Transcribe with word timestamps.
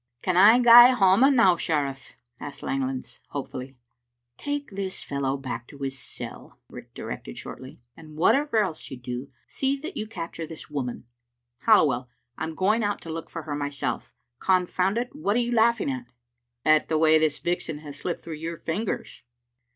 "Can 0.23 0.35
I 0.35 0.57
gae 0.57 0.95
hame 0.95 1.35
now, 1.35 1.55
sheriff?" 1.57 2.15
asked 2.39 2.61
Langlands^ 2.63 3.19
hopefully. 3.27 3.77
"Take 4.35 4.71
this 4.71 5.03
fellow 5.03 5.37
back 5.37 5.67
to 5.67 5.77
his 5.77 5.99
cell," 5.99 6.57
Riach 6.71 6.91
directed 6.95 7.37
shortly," 7.37 7.79
and 7.95 8.17
whatever 8.17 8.57
else 8.63 8.89
you 8.89 8.97
do, 8.97 9.29
see 9.47 9.77
that 9.77 9.95
you 9.95 10.07
cap 10.07 10.33
ture 10.33 10.47
this 10.47 10.71
woman. 10.71 11.05
Halliwell, 11.65 12.09
I 12.35 12.45
am 12.45 12.55
going 12.55 12.83
out 12.83 12.99
to 13.01 13.13
look 13.13 13.29
for 13.29 13.43
her 13.43 13.53
myself. 13.55 14.11
Confound 14.39 14.97
it, 14.97 15.15
what 15.15 15.35
are 15.35 15.39
you 15.39 15.51
laughing 15.51 15.91
at?" 15.91 16.07
"At 16.65 16.89
the 16.89 16.97
way 16.97 17.19
this 17.19 17.37
vixen 17.37 17.77
has 17.81 17.95
slipped 17.99 18.21
through 18.23 18.37
your 18.37 18.57
fingers." 18.57 19.21